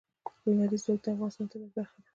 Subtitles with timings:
[0.45, 2.07] لمریز ځواک د افغانستان د طبیعت برخه ده.